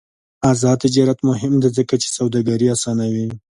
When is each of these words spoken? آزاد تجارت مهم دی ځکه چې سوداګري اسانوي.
آزاد 0.51 0.77
تجارت 0.85 1.19
مهم 1.29 1.53
دی 1.61 1.69
ځکه 1.77 1.93
چې 2.01 2.07
سوداګري 2.17 2.67
اسانوي. 2.75 3.27